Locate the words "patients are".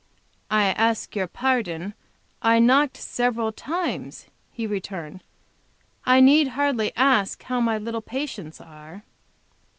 8.01-9.03